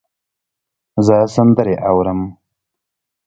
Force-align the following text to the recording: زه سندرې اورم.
زه 1.05 1.17
سندرې 1.35 1.75
اورم. 1.89 2.19